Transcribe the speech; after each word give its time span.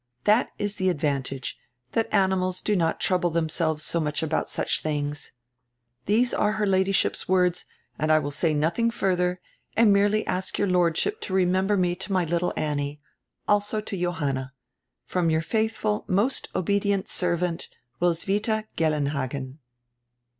That 0.23 0.49
is 0.57 0.77
the 0.77 0.89
advantage, 0.89 1.59
tiiat 1.93 2.11
animals 2.11 2.63
do 2.63 2.75
not 2.75 2.99
trouble 2.99 3.29
themselves 3.29 3.83
so 3.85 3.99
much 3.99 4.23
about 4.23 4.49
such 4.49 4.81
tilings.' 4.81 5.31
These 6.07 6.33
are 6.33 6.53
her 6.53 6.65
Ladyship's 6.65 7.29
words 7.29 7.65
and 7.99 8.11
I 8.11 8.17
will 8.17 8.31
say 8.31 8.55
nothing 8.55 8.89
further, 8.89 9.39
and 9.77 9.93
merely 9.93 10.25
ask 10.25 10.57
your 10.57 10.67
Lordship 10.67 11.21
to 11.21 11.33
remember 11.35 11.77
me 11.77 11.93
to 11.97 12.11
my 12.11 12.25
little 12.25 12.51
Annie. 12.57 12.99
Also 13.47 13.79
to 13.79 13.95
Johanna. 13.95 14.53
From 15.05 15.29
your 15.29 15.43
faitjiful, 15.43 16.09
most 16.09 16.49
obedient 16.55 17.07
servant, 17.07 17.69
Roswitha 18.01 18.65
Gellenhagen." 18.75 19.59